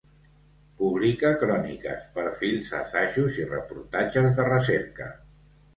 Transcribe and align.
Publica 0.79 1.31
cròniques, 1.43 2.09
perfils, 2.17 2.73
assajos 2.81 3.41
i 3.45 3.49
reportatges 3.55 4.35
de 4.41 4.53
recerca. 4.53 5.17